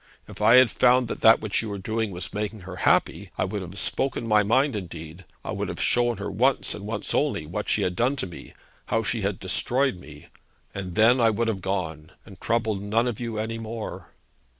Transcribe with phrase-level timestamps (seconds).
[0.27, 3.45] If I had found that that which you are doing was making her happy, I
[3.45, 7.45] would have spoken my mind indeed; I would have shown her once, and once only,
[7.45, 8.53] what she had done to me;
[8.87, 10.29] how she had destroyed me,
[10.73, 14.09] and then I would have gone, and troubled none of you any more.'